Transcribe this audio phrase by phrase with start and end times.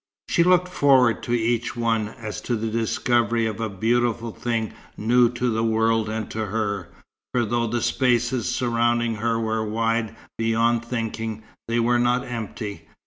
[0.29, 5.29] She looked forward to each one, as to the discovery of a beautiful thing new
[5.33, 6.89] to the world and to her;
[7.35, 12.87] for though the spaces surrounding her were wide beyond thinking, they were not empty.